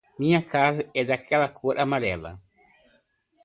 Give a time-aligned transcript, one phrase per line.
[0.21, 2.31] Minha casa é aquela de cor amarela.